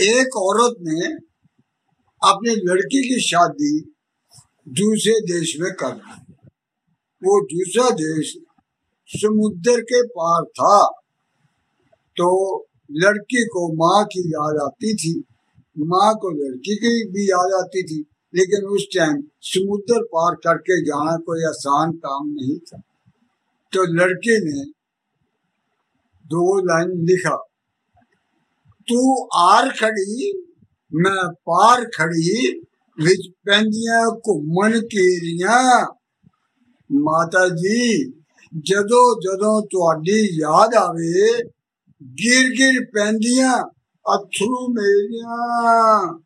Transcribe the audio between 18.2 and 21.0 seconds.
लेकिन उस टाइम समुद्र पार करके